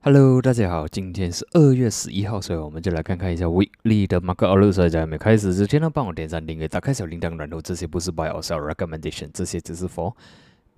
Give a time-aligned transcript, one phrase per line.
[0.00, 4.70] Hello，大家好，今天是二月十一号，所以我们就来看看一下 Weekly 的 MakaOlo。
[4.70, 10.12] 所以在没开始之前呢，帮我点赞、订阅、打开小铃铛，然后这些不是 Buy or Sell Recommendation，这些只是 For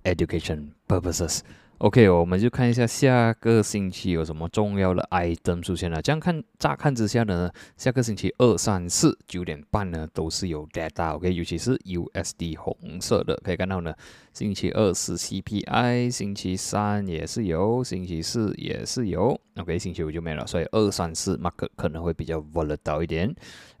[0.05, 1.41] Education Purposes。
[1.79, 6.01] OK，我们就看一下下个星期有什么重要的 item 出现了。
[6.01, 11.15] 这样看，乍看之下呢，下个星期二、三、四九点半呢都是有 data。
[11.15, 13.93] OK，尤其是 USD 红色的，可以看到呢，
[14.33, 19.39] 星期二是 CPI，星期三也是有，星期四也是有。
[19.57, 23.31] OK，星期五就没了，所以二、三、四 Mark 可能会比较 volatile 一点。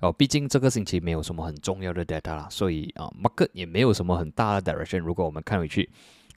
[0.01, 4.99] 哦，毕竟这个星期没有什么很重要的 data 啦，所以啊，Mark 也没有什么很大的 direction。
[4.99, 5.89] 如果我们看回去。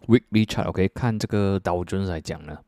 [0.07, 2.59] Weekly chart，OK，看这个道琼来讲呢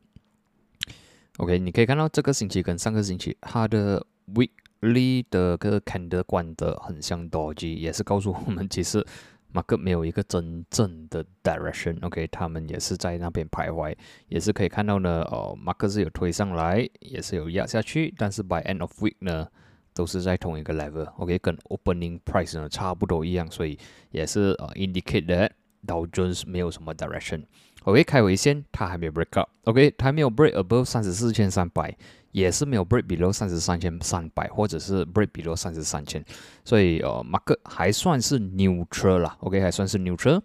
[1.39, 9.05] ，OK，你可以看到这个星期跟上个星期它的 Weekly 的个 candle 关的很像 Doji，也是告诉我们其实
[9.53, 13.97] market 没有一个真正的 direction，OK，他们也是在那边徘徊，
[14.29, 19.49] 也是可以看到呢，哦，market 是有推上来，也是有压下去，但是 by end of week 呢，
[19.95, 23.79] 都是在同一个 level，OK，跟 opening price 呢差不多一样，所以
[24.11, 25.51] 也是呃 indicate that。
[25.87, 31.97] 道琼斯没有什么 direction，OK，开尾线它还没有 break up，OK，它没有 break above 三十四千三百，
[32.31, 36.25] 也是没有 break below 三十三千三百，或者是 break below 三十三千，
[36.65, 40.43] 所以呃，market 还算是 neutral 啦，OK，还算是 neutral。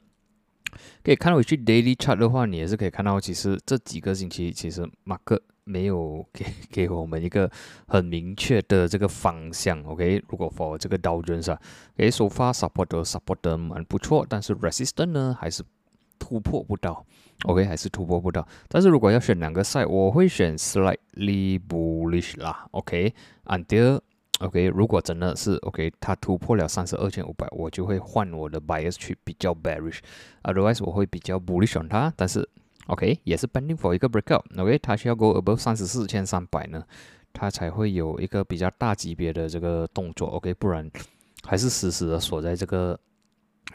[1.04, 7.52] 可以看回去 daily chart 的话，你也是可以看到，其实这几个星期其实 market 没有给给我们一个
[7.88, 10.23] 很明确的这个方向，OK？
[10.30, 11.60] 如果 for 这个 Dow Jones 啊，
[11.98, 15.62] 诶，so far support support 蛮不错，但是 resistance 呢还是
[16.18, 17.06] 突破不到
[17.44, 17.66] ，OK？
[17.66, 18.48] 还是突破不到。
[18.70, 24.00] 但是如果要选两个 side，我会选 slightly bullish 啦，OK？Until
[24.40, 32.48] OK，如果真的是 OK，它突破了三十二千五百，我就会换我的 bias 去比较 bearish，otherwise 我会比较 bullish on 它，但是。
[32.88, 34.44] OK，也是 pending for 一个 breakout。
[34.58, 36.84] OK，它需要 go above 三十四千三百呢，
[37.34, 40.28] 它才会有一个比较大级别的这个动作。
[40.30, 40.90] OK，不然
[41.44, 43.00] 还是死死的锁在这个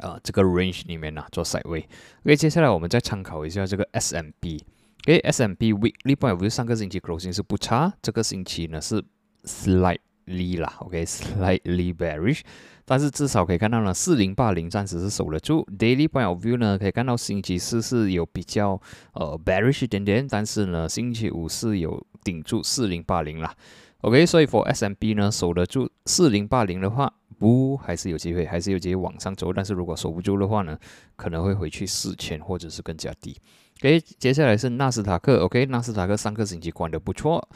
[0.00, 1.86] 呃这个 range 里面呢，做 side way。
[2.24, 4.60] OK，接下来我们再参考一下这个 SMB。
[5.04, 9.02] OK，SMB weekly point of view 上个星期 closing 是不差，这个星期呢是
[9.44, 10.74] slight slightly 啦。
[10.80, 12.40] OK，slightly bearish。
[12.84, 15.66] 但是至少可以看到呢，四零八零暂时是守得住。
[15.78, 18.80] Daily point of view 呢，可以看到星期四是有比较
[19.14, 23.54] 呃 bearish 一点点，但是呢，星期五是有顶住四零八零啦。
[24.00, 29.52] OK，所以 for SMB 呢，守得住四零八零的话，不还是有机会，还是有机会往上走。
[29.52, 30.76] 但是如果守不住的话呢，
[31.14, 33.36] 可能会回去四千或者是更加低。
[33.80, 35.44] OK，接下来是纳斯达克。
[35.44, 37.48] OK，纳斯达克上个星期管的不错，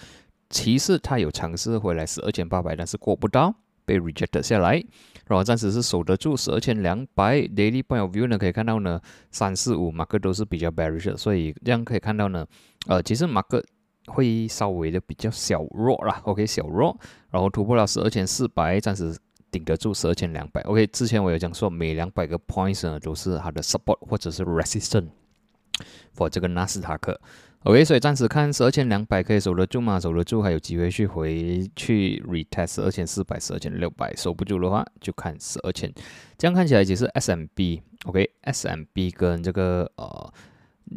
[0.51, 3.55] 其实它有尝试回来是二千八百，但是过不到。
[3.87, 4.85] 被 rejected 下来，
[5.29, 7.37] 然后暂时是守得住十二千两百。
[7.37, 12.45] Daily point of view 呢，可以看到呢，三四五马克都是比较 bearish，所以这样可以看到呢，
[12.89, 13.65] 呃，其实马克
[14.09, 16.99] 会稍微的比较小弱啦，OK，小弱，
[17.31, 19.17] 然后突破了十二千四百，暂时
[19.53, 20.61] 顶得住十二千两百。
[20.63, 25.11] OK，之前我有讲说，每两百个 points 呢，都是它的 support 或者是 resistance
[26.13, 27.21] for 这个纳斯达克。
[27.65, 29.99] OK，所以暂时看十二千两百可以守得住吗？
[29.99, 34.15] 守得住，还有机会去回去 retest 十二千四百、十二千六百。
[34.15, 35.93] 守不住的话，就看十二千。
[36.39, 40.33] 这样看起来，其实 SMB，OK，SMB 跟这个呃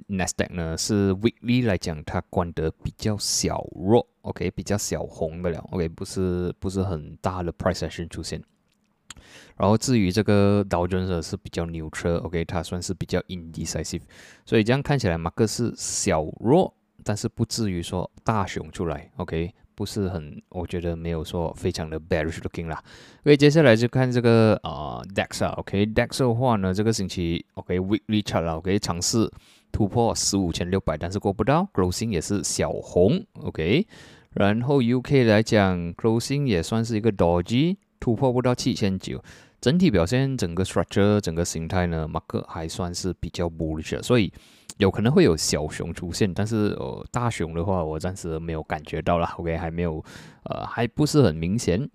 [0.10, 8.40] Nasdaq 呢，是 weekly 来讲，它关得比较小弱，OK，比较小红的了，OK，不是不是很大的 price action 出现。
[9.58, 14.02] 然后至于这个道琼斯是比较牛车，OK，它算是比较 indecisive，
[14.46, 16.74] 所以这样看起来马克是小弱，
[17.04, 22.84] 但是不至于说大熊出来，OK，不是很，我觉得没有说非常的 bearish looking 啦。
[23.22, 29.32] OK，接下来就看这个啊 DAX 啊，OK，DAX 的话呢，这个星期 OK weekly chart 啦，OK，尝试
[29.72, 33.88] 突破十五千六百，但是过不到，closing 也是小红，OK，
[34.32, 39.22] 然后 UK 来讲，closing 也算是一个 d o g y 突破不到七千九。
[39.62, 44.32] 整体表现，整个 structure，整个形态呢，马克还算是比较 bullish，所以
[44.78, 50.02] 有可能会有小熊出现，但是呃大熊的话，我暂时没有感觉到了， OK，还没有，
[50.44, 51.90] 呃，还不是很明显。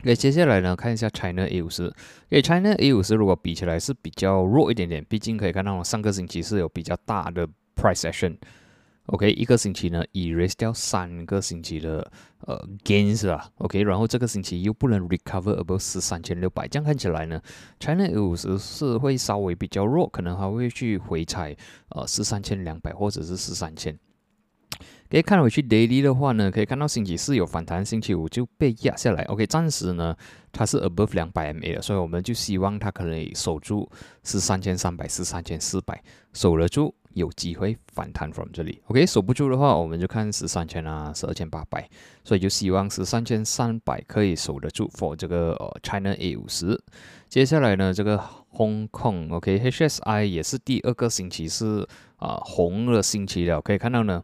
[0.00, 1.92] OK，接下来呢，看一下 China A 五十
[2.30, 7.46] ，OK，China A 五十如果比起来是比较弱一点点，毕竟可以看到上个星期是有比较大的
[7.76, 8.36] price action。
[9.06, 12.10] OK，一个星期呢，erase 掉三个星期的
[12.46, 17.38] 呃 gains 啊，OK，然后这个星期又不能 recover above 十三千六百，这样看起来呢
[17.78, 21.54] ，China 五十是会稍微比较弱，可能还会去回踩
[21.90, 23.94] 呃十三千两百或者是十三千。
[25.10, 29.22] 可以看回去 daily 的话呢，可以看到星期四有反弹，星期五就被压下来。
[29.24, 30.16] OK，暂时呢
[30.50, 33.88] 它是 above 两百 MA 的，所以我们就希望它可以守住
[34.22, 36.02] 十三千三百、十三千四百，
[36.32, 36.92] 守得住。
[37.14, 38.82] 有机会反弹 from 这里。
[38.86, 41.88] OK，守不住的话，我们就看十三千啊，十二千八百，
[42.22, 46.80] 所以就希望十三千三百可以守得住 for 这个呃 China A 五十。
[47.28, 48.18] 接下来呢，这个
[48.52, 54.22] Hong Kong OK，HSI 也是第二个星期是啊红的星期了，可以看到呢。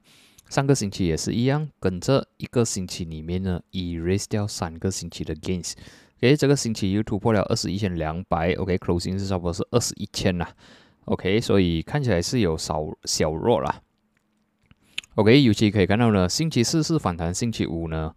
[0.49, 5.75] 上个星期也是一样，跟这一个星期里面呢，erase 掉三个星期的 gains。
[6.19, 8.53] OK，这个星期又突破了二十一千两百。
[8.55, 10.45] OK，closing 是差不多是二十一千呐。
[11.07, 13.83] OK，所以看起来是有少小弱啦。
[15.17, 18.15] OK，尤其可以看到呢，星期四是反弹，星期五呢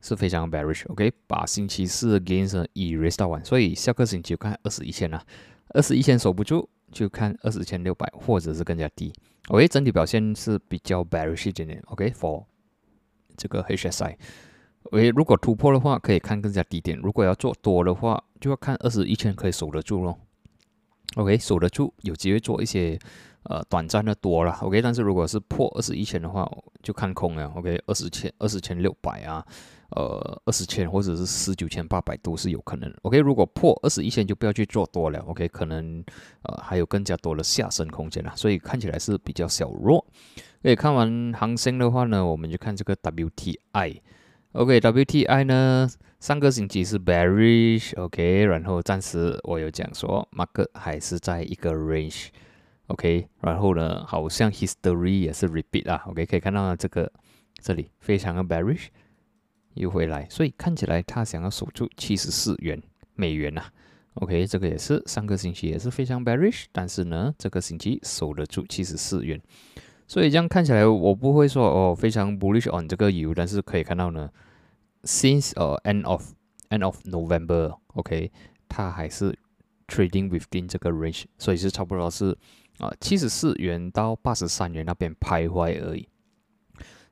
[0.00, 0.86] 是非常 bearish。
[0.88, 5.24] OK，把星期四的 gains 呢 erase 到完，所以下个星期看二十一千啦，
[5.70, 6.68] 二十一千守不住。
[6.92, 9.12] 就看二十千六百，或者是更加低。
[9.46, 11.80] OK，整体表现是比较 bearish 一点点。
[11.86, 12.46] OK，for
[13.36, 14.16] 这个 HSI。
[14.90, 16.98] OK，如果突破的话，可以看更加低点。
[16.98, 20.18] 如果要做多的话，就要看二十一千可以守得住咯。
[21.16, 22.98] OK，守得住，有机会做一些
[23.44, 24.52] 呃短暂的多了。
[24.62, 26.50] OK，但是如果是破二十一千的话，
[26.82, 27.52] 就看空了。
[27.56, 29.44] OK，二十千二十千六百啊。
[29.96, 32.88] 呃，二十千或者是十九千八百都是有可能。
[33.02, 35.18] OK，如果破二十一千就不要去做多了。
[35.26, 36.00] OK，可能
[36.42, 40.06] 呃还有更加多的下升空间了，所以看起来是比较小弱。
[40.62, 44.00] 以看完航星的话呢，我们就看这个 WTI。
[44.52, 45.88] OK，WTI 呢
[46.18, 47.96] 上个星期是 bearish。
[47.96, 52.30] OK，然后暂时我有讲说，market 还是在一个 range。
[52.88, 56.02] OK，然后呢好像 history 也是 repeat 啊。
[56.06, 57.12] OK，可以看到这个
[57.60, 58.88] 这里非常的 bearish。
[59.74, 62.82] 又回来，所以看起来他想要守住七十四元
[63.14, 63.62] 美元呐。
[64.14, 69.40] OK，这个也是上个星期也是非常 bearish，但是呢，这个星期守得住七十四元。
[70.10, 74.28] 所以这样看起来，我不会说哦非常 bullish on 这个油，但是可以看到呢
[75.04, 76.32] ，since 呃 end of
[76.70, 78.32] end of November，OK，
[78.68, 79.38] 它还是
[79.86, 82.36] trading within 这个 range，所以是差不多是
[82.78, 86.08] 啊七十四元到八十三元那边徘徊而已。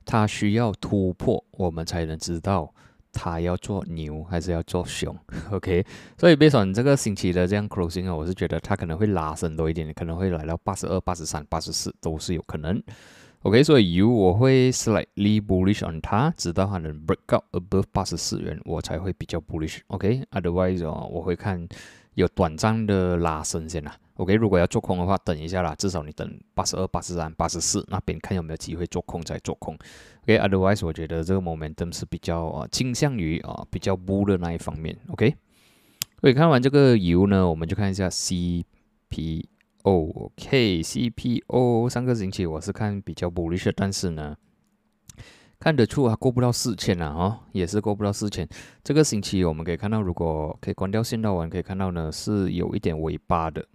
[0.04, 2.74] 它需要突破，我们才能知道
[3.18, 5.12] 它要做牛还是要做熊。
[5.50, 5.84] OK，
[6.16, 12.80] 所以别说你这个星期的这样 closing 啊，我是觉得它可能会拉伸多一点，可能会来到八十二、八十三、八十四都是有可能。
[13.42, 19.78] OK，所以油我会 slightly bullish on 它，直到它能 break out above 八十四元，我才会比较 bullish。
[19.88, 21.68] OK，otherwise 哦，我会看
[22.18, 23.96] 有短暂的拉升先啦。
[24.14, 29.78] OK，如果要做空的话，等一下啦，至少你等八十二、八十三、八十四那边看有没有机会做空再做空。
[30.22, 34.98] OK，otherwise 我觉得这个 momentum 是比较啊倾向于啊比较 bull 的那一方面。
[35.10, 35.32] OK，
[36.20, 39.44] 所以看完这个油呢，我们就看一下 CPO。
[39.82, 44.36] OK，CPO 上个星期我是看比较 bullish，但是呢，
[45.60, 48.48] 看得出啊过不到四千啊，哦，也是过不到四千。
[48.84, 53.66] 这个星期我们可以看到，如果可以关掉线道完，可以看到呢是有一点尾巴的。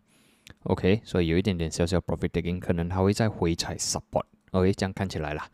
[0.64, 4.24] OK，所以有一点点小小 profit taking，可能它会再回踩 support。
[4.52, 5.46] OK，这样看起来啦。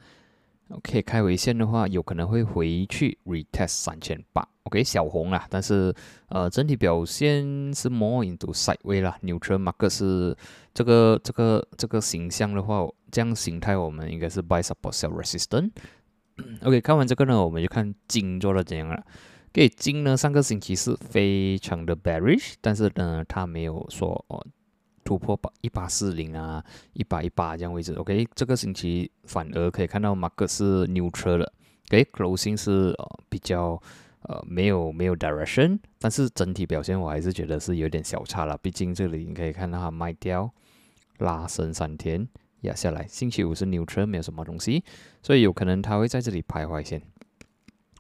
[0.70, 4.48] OK，开尾线的话，有可能会回去 retest 三千八。
[4.64, 5.92] OK，小红啦，但是
[6.28, 9.18] 呃，整体表现是 more into sideway 啦。
[9.24, 10.38] Neutral market 是
[10.76, 15.72] 这个这个这个形象的话，这样形态我们应该是 buy support sell resistance。
[16.64, 19.06] OK，看完这个呢，我们就看金做的怎样了。
[19.52, 24.46] 给金呢，上个星期是非常的 bearish，但是呢，它没有说哦。
[25.02, 26.64] 突破八一八四零啊，
[26.94, 31.52] 一八一八这样位置，OK，这个星期反而可以看到马克是 neutral 了
[31.88, 33.82] ，OK，closing 是呃比较
[34.24, 40.54] 呃没有没有 direction，但是整体表现我还是觉得是有点小差了，毕竟这里你可以看到它卖掉
[41.18, 42.28] 拉升三天
[42.62, 44.84] 压下来，星期五是 neutral 没有什么东西，
[45.22, 47.02] 所以有可能它会在这里徘徊先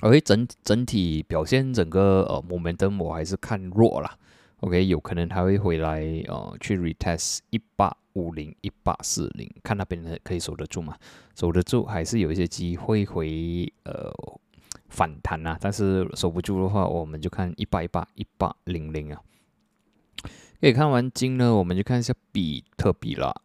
[0.02, 4.18] ，OK，整整体表现整个呃 momentum 我还是看弱了。
[4.62, 10.98] OK，有可能他会回来，呃，去 retest 一八五零、一八四零，看那边的可以守得住吗？
[11.34, 14.14] 守得住，还是有一些机会回呃
[14.90, 15.58] 反弹啊。
[15.62, 19.22] 但是守不住的话，我们就看一八一八、一八零零啊。
[20.60, 23.42] 可以看完金呢，我们就看一下比特币了。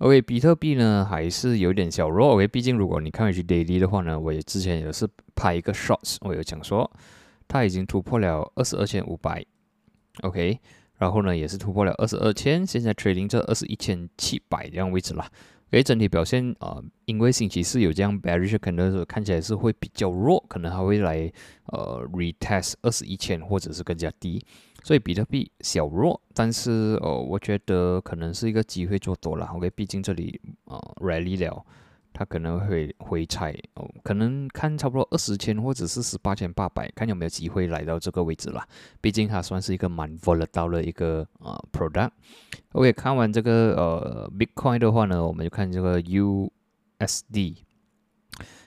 [0.00, 2.30] OK，比特币呢还是有点小弱。
[2.30, 6.90] OK，毕竟如果你看回去 daily 的话呢，我也之前也是拍一个 shots，我有讲说
[7.46, 9.44] 它已经突破了二十二千五百。
[10.22, 10.58] OK，
[10.96, 15.30] 然后呢，也是突破了二十二千，现在 trading 这二十一千七百这样位置啦。
[15.68, 21.30] OK，整体表现啊，因为星期四有这样 bearish，可能是看起来是会比较弱，可能还会来
[21.66, 24.42] 呃 retest 二十一千或者是更加低，
[24.82, 29.46] 所以比特币小弱，但是哦，我觉得可能是一个机会做多了。
[29.54, 31.64] OK，毕竟这里啊 rally 了，
[32.12, 38.66] 它可能会回踩哦，可能看差不多二十千或者是十八千八百，看有没有机会来到这个位置啦。
[39.00, 42.10] 毕竟它算是一个蛮 volatile 的一个呃 product。
[42.72, 47.56] OK，看完这个呃 Bitcoin 的话呢，我们就看这个 USD。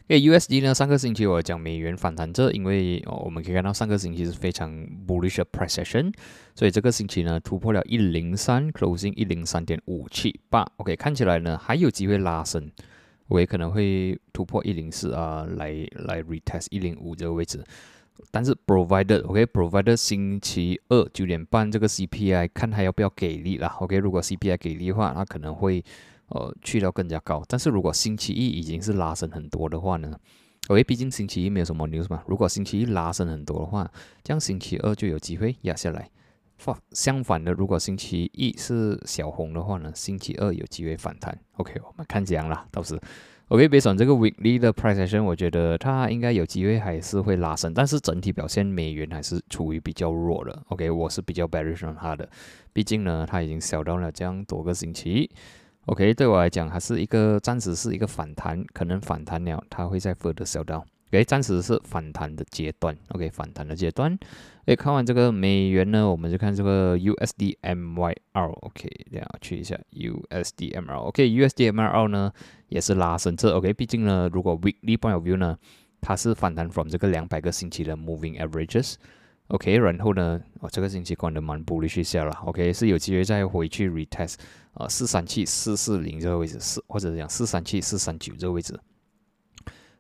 [0.08, 4.70] 因为，USD 呢，上个星期我讲美元反弹这，因为哦，我们可以看到上个星期是非常
[5.08, 6.14] bullish 的 precession，
[6.54, 10.68] 所以这个星期呢突破了一零三，closing 一零三点五七八。
[10.76, 12.70] OK，看起来呢还有机会拉升，
[13.28, 17.64] 我也可能会突破一零四啊，来来 retest 一零五这个位置。
[18.30, 23.74] 但是 provided OK，provided 星期二九点半这个 CPI 看还要不要给力啦。
[23.80, 25.82] OK，如果 CPI 给力的话，那可能会。
[26.34, 30.12] 呃，去到更加高，但是如果星期一已经是拉升很多的话呢？
[30.70, 32.24] 因为毕竟星期一没有什么 news 嘛。
[32.25, 33.88] 如果星期一拉升很多的话，
[34.24, 36.10] 这样星期二就有机会压下来。
[36.58, 41.38] 反相反的，如果星期一是小红的话呢，星期二有机会反弹。
[41.58, 43.00] OK，我们看这样啦，到时
[43.50, 50.63] OK，别算这个 weekly 的 price action，我觉得它应该有机会还是会拉升，但是整体表现美元还是处于比较弱的。
[50.70, 52.28] OK，我是比较 bearish on 它的，
[52.72, 55.30] 毕竟呢，它已经小到了这样多个星期。
[55.88, 60.84] OK，对我来讲，还是一个暂时是一个反弹，可能反弹了，它会在 further sell down。
[61.10, 62.98] OK，暂时是反弹的阶段。
[63.10, 64.18] OK，反弹的阶段。
[64.66, 68.16] 诶，看完这个美元呢，我们就看这个 USDMYR。
[68.34, 71.00] OK，这样去一下 USDMR。
[71.00, 72.32] OK，USDMR 呢
[72.70, 73.54] 也是拉升这。
[73.54, 75.58] OK，毕竟呢，如果 weekly point of view 呢，
[76.00, 78.96] 它是反弹 from 这个两百个星期的 moving averages。
[79.48, 82.32] OK，然后呢，哦，这个星期关的蛮 bullish 下了。
[82.46, 84.36] OK，是有机会再回去 retest。
[84.74, 88.76] 啊，四三七四四零这个位置，四或者讲四三七四三九这个位置，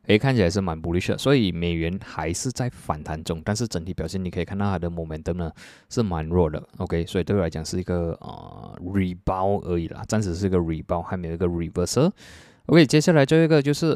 [0.07, 5.51] 诶，看起来是蛮 bullish，所以美元还是在反弹中，但是整体表现你可以看到它的 momentum 呢
[5.91, 13.95] 是蛮弱的，OK，所以对我来讲是一个啊 rebound 而已啦，暂时是一个 rebound，还没有一个 reversal，OK，接下来最后一个就是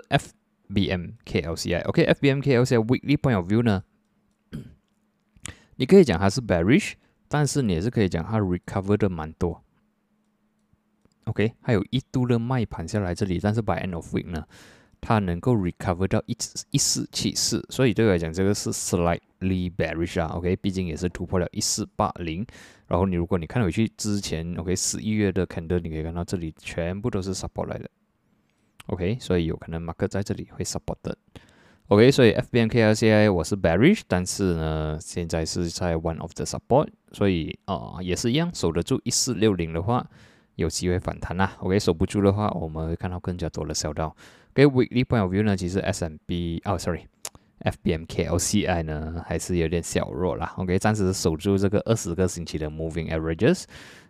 [0.69, 3.81] FBMKLCI，OK，FBMKLCI weekly point of view 呢，
[5.77, 6.93] 你可以讲它是 bearish，
[7.27, 9.63] 但是你也是可以讲它 recover 的蛮多。
[11.25, 14.45] OK，还有一度的卖盘下来这里，但是 by end of week 呢，
[15.01, 16.35] 它能够 recover 到一
[16.71, 20.27] 一四七四，所以对我来讲，这个是 slightly bearish 啊。
[20.35, 22.45] OK，毕竟也是突破了一四八零。
[22.87, 27.89] 然后你如果你看回去之前，OK，十一月的 candle，你可以看到这里全部都是 support 来的。
[28.85, 31.17] OK，所以有可能 market 在这里会 support 的。
[31.89, 40.05] OK，所以 FBMKLCI 我是 bearish，但是呢，现在是在 one of the support，所以啊，也是一样守得住一四六零的话。
[40.55, 44.13] 有机会反弹啦，OK，守不住的话，我们会看到更加多的小道。
[44.53, 47.05] 给 weekly point of view 呢，其实 SMB 哦，Sorry
[47.59, 53.63] F B M K L C I 呢还是有点小弱啦，OK，暂时守住这个二十个星期的 moving averages。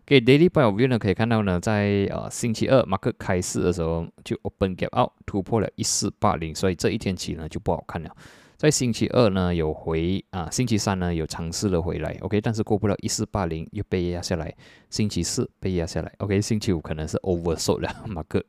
[0.06, 8.10] 给 daily point of view 呢，可以看到呢，在呃星期二 market 开市的时候就 open gap out 突破了一四八零，所以这一天起呢就不好看了。
[8.56, 14.52] 在星期二呢有回啊，星期三呢有尝试了回来，OK，但是过不了一四八零又被压下来，
[14.90, 18.44] 星期四被压下来，OK，星期五可能是 oversold 了，马克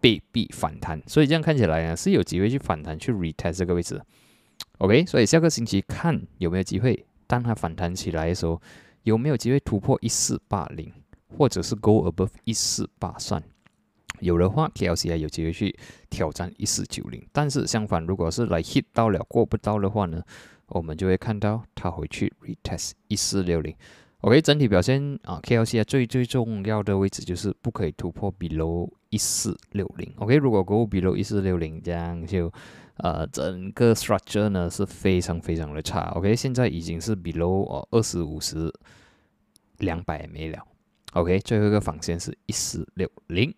[0.00, 4.00] 被逼反弹，所以这样看起来呢是有机会去反弹去 retest 这个位置。
[4.78, 8.60] ，OK，所以下个星期看有没有机会，当它反弹起来的时候，
[9.02, 10.92] 有没有机会突破一四八零，
[11.36, 13.42] 或者是 go above 一四八三。
[14.20, 15.78] 有的话，KLCI 有机会去
[16.10, 20.20] 挑战一四九零，但是相反，如果是来 hit 到了过不到的话呢，
[20.66, 23.72] 我们就会看到它回去 retest 一四六零。
[24.22, 30.12] OK，整体表现啊，KLCI 最最重要的位置就是不可以突破 below 一四六零。
[30.16, 32.52] OK，如果 go below 一四六零，这样就
[32.98, 36.12] 呃整个 structure 呢是非常非常的差。
[36.16, 38.72] OK，现在已经是 below 哦二十五十
[39.78, 40.58] 两百没了。
[41.14, 43.54] OK，最后一个防线是一四六零。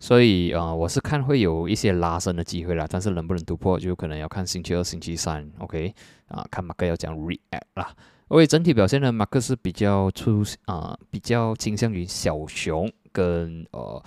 [0.00, 5.50] 所以啊，我是看会有一些拉升的机会啦，但是能不能突破，就可能要看星期二、星期三。
[5.58, 5.94] OK，
[6.28, 7.94] 啊，看马克要讲 react 啦。
[8.28, 14.02] OK，整体表现呢，马克是比较出啊，比较倾向于小熊跟呃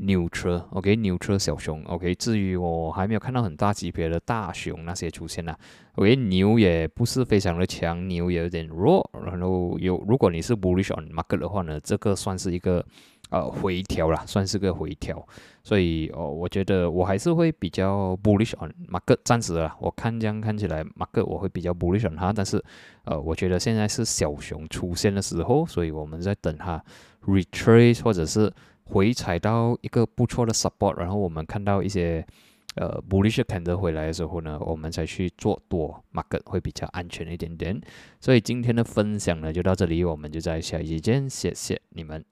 [0.00, 0.64] neutral。
[0.70, 1.84] OK，neutral 小熊。
[1.84, 5.56] OK，至于我还没有看到很大级别的大熊那些出现啦。
[5.96, 9.08] OK，牛也不是非常的强，牛也有点弱。
[9.24, 12.84] 然后有，如果你是 bullish on market 的话呢，这个算是一个。
[13.28, 15.24] 呃，回调啦，算是个回调，
[15.62, 22.60] 所以哦，我觉得我还是会比较 bullish on market，暂时啊，我看这样看起来 market 我会比较 bullish on 它，但是
[23.04, 26.82] 呃，我觉得现在是小熊出现的时候，所以我们在等它
[27.24, 28.52] retrace 或者是
[28.90, 32.26] 回踩到一个不错的 support，然后我们看到一些
[32.74, 37.80] 呃 bullish candle 回来的时候呢，我们才去做多 market 会比较安全一点点。
[38.20, 42.24] 所以今天的分享呢就到这里，我们就在下一期见，谢谢你们。